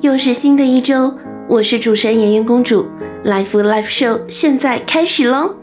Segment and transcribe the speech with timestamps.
[0.00, 1.12] 又是新的一周，
[1.48, 2.86] 我是主持人妍妍公主
[3.24, 5.56] ，Life Life Show 现在开始喽。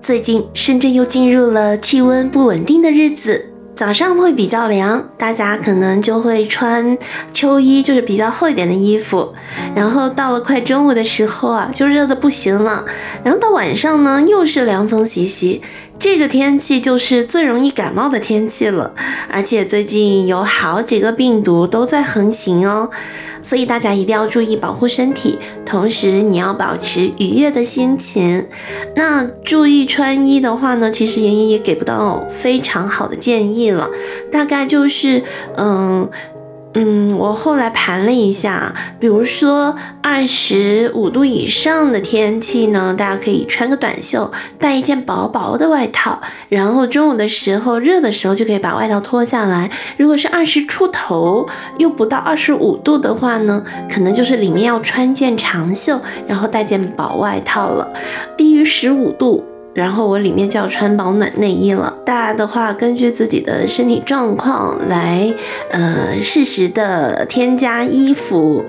[0.00, 3.46] 最近深圳又进入了气温不稳定的日子。
[3.76, 6.96] 早上会比较凉，大家可能就会穿
[7.32, 9.32] 秋衣，就是比较厚一点的衣服。
[9.74, 12.84] 然后到了快中午的时候啊，就热的不行了。
[13.22, 15.60] 然后到晚上呢，又是凉风习习。
[15.98, 18.92] 这个天气就是最容易感冒的天气了，
[19.28, 22.90] 而且最近有好几个病毒都在横行哦。
[23.42, 28.46] 所以大家一定要注意保护身体，同时你要保持愉悦的心情。
[28.96, 33.88] 那注意穿衣的话呢，其实妍妍也给不到非常好的建议了，
[34.32, 35.22] 大概就是，
[35.56, 36.08] 嗯。
[36.76, 49.70] 嗯，我后来盘了一下，比如说二十五度以上的天气呢，大家可以穿个短袖，带一件薄薄的外套，然后中午的时候热的时候就可以把外套脱下来。
[49.96, 51.46] 如果是二十出头
[51.78, 57.88] 又不到二十五度的话呢，可能就是里面要穿件长袖，然后带件薄外套了。
[58.36, 59.44] 低于十五度。
[59.74, 61.92] 然后我里面就要穿保暖内衣了。
[62.06, 65.34] 大家的话，根据自己的身体状况来，
[65.70, 68.64] 呃，适时的添加衣服。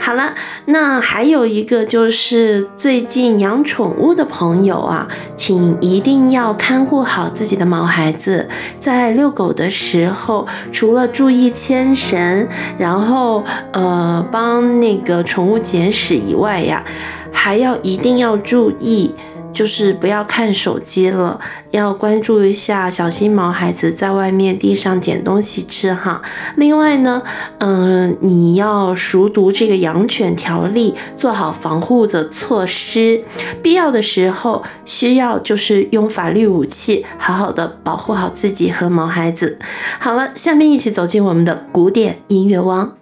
[0.00, 0.32] 好了，
[0.66, 8.48] 那还有一个就是最近养宠物的朋友啊，请一定要看护好自己的毛孩子。
[8.78, 12.46] 在遛狗的时候，除了注意牵绳，
[12.78, 16.84] 然后呃帮那个宠物捡屎以外呀，
[17.32, 19.12] 还要一定要注意。
[19.52, 26.22] 就是不要看手机了，要关注一下，小心毛孩子在外面地上捡东西吃哈。
[26.56, 27.22] 另外呢，
[27.58, 33.24] 嗯，你要熟读这个养犬条例，做好防护的措施，
[33.62, 39.58] 必要的时候需要就是用法律武器，好好的保护好自己和毛孩子。
[39.98, 42.97] 好了，下面一起走进我们的古典音乐汪。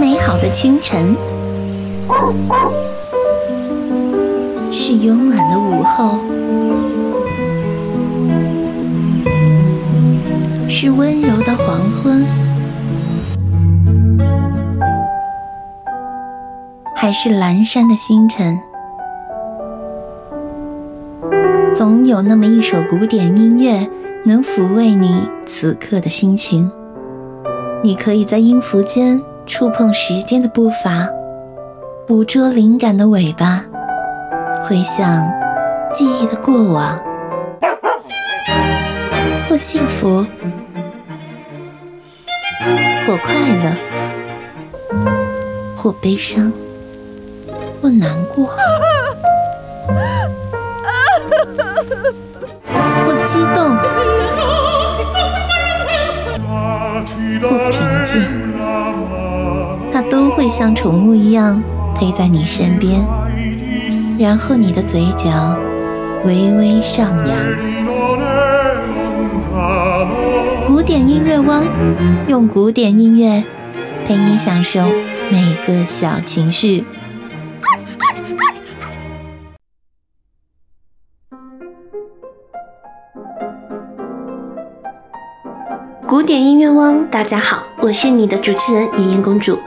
[0.00, 1.14] 美好的清晨，
[4.72, 6.18] 是慵懒的午后，
[10.68, 12.24] 是温柔的黄昏，
[16.96, 18.58] 还是阑珊的星辰？
[21.74, 23.88] 总有那么一首古典音乐，
[24.24, 26.70] 能抚慰你此刻的心情。
[27.82, 29.20] 你可以在音符间。
[29.44, 31.08] 触碰时间的步伐，
[32.06, 33.64] 捕捉灵感的尾巴，
[34.62, 35.28] 回想
[35.92, 36.98] 记忆的过往，
[39.48, 40.24] 或幸福，
[43.06, 43.74] 或快乐，
[45.76, 46.52] 或悲伤，
[47.82, 48.46] 或难过，
[53.04, 53.76] 或激动，
[57.42, 58.51] 或平静。
[60.12, 61.58] 都会像宠物一样
[61.94, 63.02] 陪在你身边，
[64.18, 65.56] 然后你的嘴角
[66.26, 67.34] 微微上扬。
[70.66, 71.64] 古典音乐汪，
[72.28, 73.42] 用古典音乐
[74.06, 74.82] 陪你享受
[75.30, 76.84] 每个小情绪。
[86.06, 89.58] 古典音乐汪，大家好，我是你的主持人妍妍公主。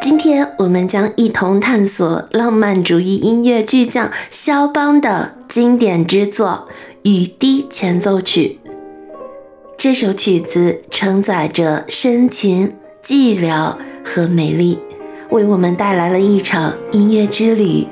[0.00, 6.66] 今天我们将一同探索浪漫主义音乐巨匠肖邦的经典之作
[7.02, 8.58] 《雨滴前奏曲》。
[9.76, 14.78] 这首曲子承载着深情、寂寥和美丽，
[15.28, 17.86] 为我们带来了一场音乐之旅。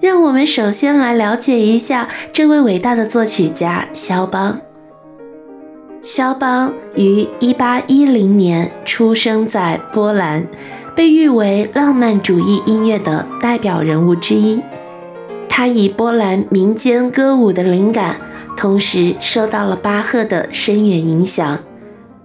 [0.00, 4.60] 让我们首先来了解一下这位伟大的作曲家肖邦。
[6.02, 10.46] 肖邦于1810年出生在波兰。
[10.96, 14.60] 被誉为浪漫主义音乐的代表人物之一，
[15.48, 18.20] 他以波兰民间歌舞的灵感，
[18.56, 21.58] 同时受到了巴赫的深远影响。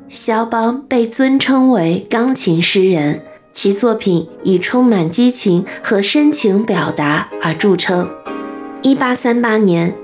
[0.08, 3.24] 肖邦被尊称为钢琴诗人，
[3.54, 8.08] 其作品以充满激情和深情表达而著称。
[8.84, 9.96] 1838年，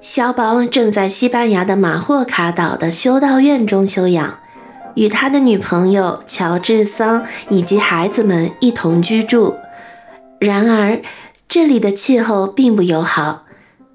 [0.00, 4.38] 肖邦正在西班牙的马霍卡岛的修道院中休养。
[4.94, 9.56] 与他的女朋友乔治桑以及孩子们一同居住。
[10.38, 11.00] 然而，
[11.48, 13.44] 这里的气候并不友好，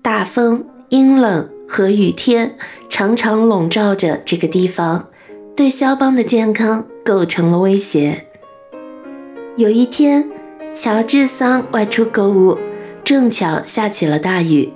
[0.02, 2.56] 大风、阴冷和雨天
[2.90, 5.08] 常常笼罩着这个地方，
[5.56, 8.26] 对肖邦的健康构成了威胁。
[9.58, 10.30] 有一天，
[10.74, 12.58] 乔治桑外出购物，
[13.04, 14.72] 正巧下起了大雨。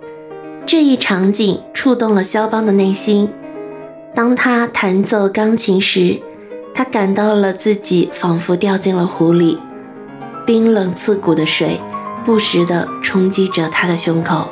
[0.66, 3.30] 这一场景触动了肖邦的内心。
[4.14, 6.20] 当他弹奏钢琴时，
[6.74, 9.58] 他感到了自己仿佛掉进了湖里，
[10.46, 11.80] 冰冷刺骨的水
[12.26, 14.50] 不时地冲击着他的胸口。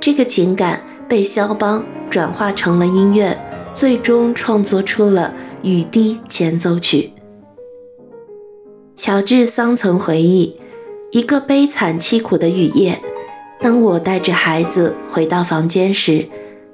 [0.00, 3.38] 这个情感被肖邦转化成了音乐，
[3.74, 5.34] 最终创作出了
[5.68, 7.12] 《雨滴前奏曲》。
[8.96, 10.56] 乔治·桑曾回忆，
[11.10, 13.00] 一个悲惨凄苦的雨夜，
[13.60, 16.28] 当我带着孩子回到房间时，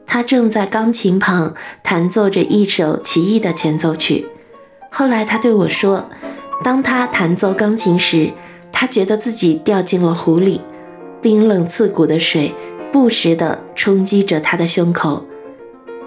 [0.08, 4.26] 他正在钢琴旁弹奏着一首奇异的前奏曲。
[4.90, 6.08] 后来他对我说，
[6.64, 8.32] 当他弹奏钢琴时，
[8.72, 10.62] 他觉得自己掉进了湖里，
[11.20, 12.54] 冰冷刺骨的水
[12.90, 15.26] 不时地冲击着他的胸口。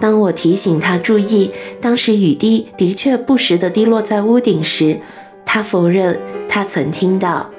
[0.00, 4.98] 当我提醒他注意，当时雨滴的确不时地滴落在屋顶时，
[5.46, 6.18] 他否认
[6.48, 7.51] 他曾听到。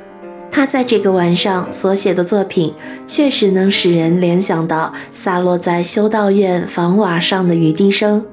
[0.56, 2.72] 他在这个晚上所写的作品
[3.08, 8.24] 确实能使人联想到洒落在修道院房瓦上的雨滴声，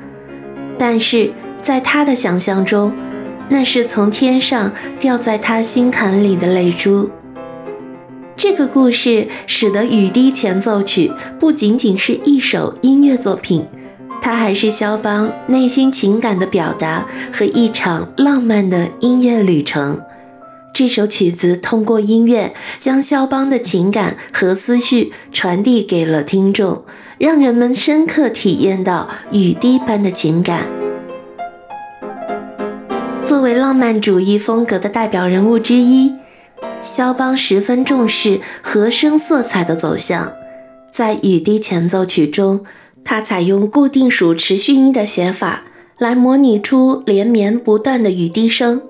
[0.77, 1.33] 但是
[1.63, 2.93] 在他的想象中，
[3.49, 7.09] 那是从天上掉在他心坎里的泪珠。
[8.37, 11.09] 这个故事使得《雨滴前奏曲》
[11.39, 13.67] 不仅仅是一首音乐作品，
[14.21, 19.99] 它还是肖邦内心情感的表达和一场浪漫的音乐旅程。
[20.73, 26.85] 这首曲子通过音乐将肖邦的情感和思绪传递给了听众，
[27.19, 30.67] 让人们深刻体验到雨滴般的情感。
[33.23, 36.15] 作为浪漫主义风格的代表人物之一，
[36.81, 40.33] 肖邦十分重视和声色彩的走向。
[40.91, 42.65] 在《雨滴前奏曲》中，
[43.05, 45.65] 他采用固定属持续音的写法
[45.99, 48.83] 来模拟出连绵不断的雨滴声。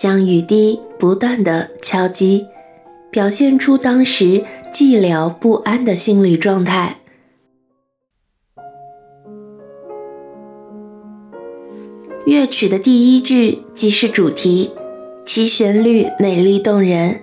[0.00, 2.46] 将雨滴不断的敲击，
[3.10, 4.42] 表现出当时
[4.72, 7.00] 寂寥不安的心理状态。
[12.24, 14.70] 乐曲的第一句即是主题，
[15.26, 17.20] 其旋律美丽动人。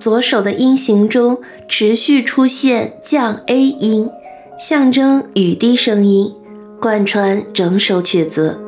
[0.00, 4.10] 左手的音型中持续出现降 A 音，
[4.58, 6.34] 象征雨滴声音，
[6.80, 8.64] 贯穿整首曲子。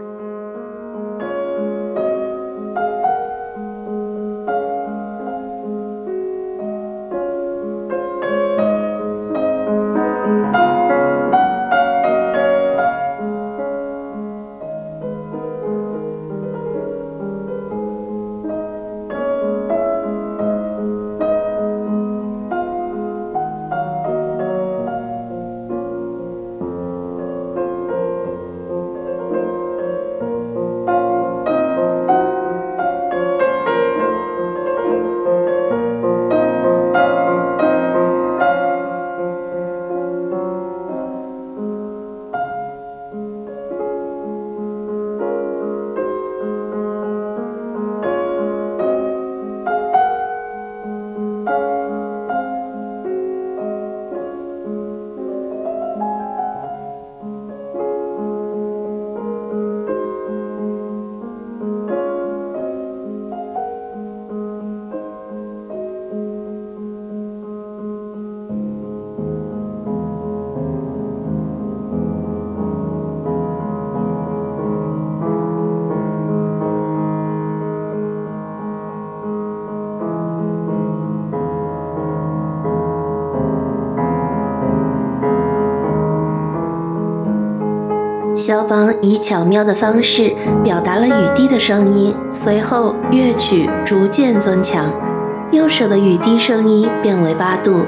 [88.41, 94.91] 肖邦以巧妙的方式表达了雨滴的声音，随后乐曲逐渐增强，
[95.53, 97.85] 右手的雨滴声音变为八度，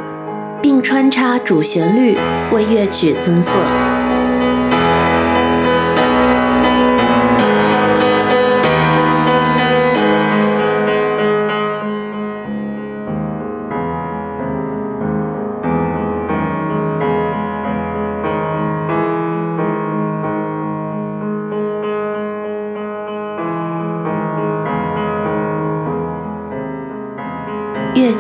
[0.61, 2.19] 并穿插主旋律
[2.53, 3.51] 为乐曲增色。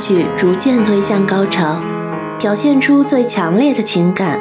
[0.02, 1.80] 曲逐渐推向高潮，
[2.36, 4.36] 表现出最强烈的情感。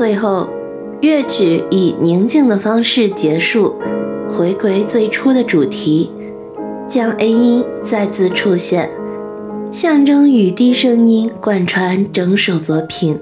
[0.00, 0.48] 最后，
[1.02, 3.74] 乐曲以宁静的方式结束，
[4.30, 6.10] 回归最初的主题，
[6.88, 8.88] 将 A 音再次出现，
[9.70, 13.20] 象征雨滴声音贯穿整首作品。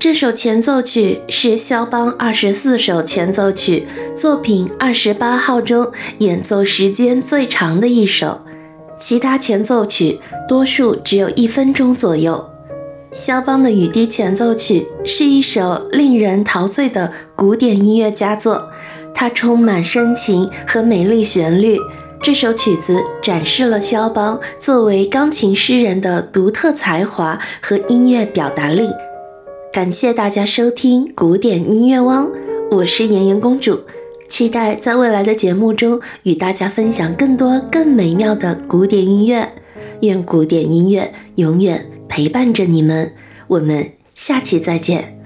[0.00, 8.40] 这首前奏曲是肖邦二十四首前奏曲作品二十八号中演奏时间最长的一首，
[8.96, 12.48] 其他前奏曲多数只有一分钟左右。
[13.10, 18.70] 肖邦的雨滴前奏曲是一首令人陶醉的古典音乐佳作，
[19.12, 21.76] 它充满深情和美丽旋律。
[22.22, 28.88] 这首曲子展示了肖邦作为钢琴诗人的独特才华和音乐表达力。
[29.78, 32.28] 感谢大家收听古典音乐汪，
[32.68, 33.82] 我是妍妍公主，
[34.28, 39.48] 期待在未来的节目中与大家分享更多更美妙的古典音乐。
[40.00, 43.12] 愿古典音乐永远陪伴着你们，
[43.46, 45.17] 我们下期再见。